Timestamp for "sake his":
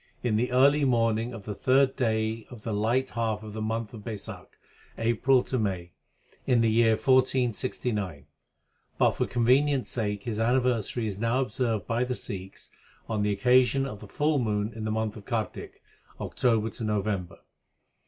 9.91-10.39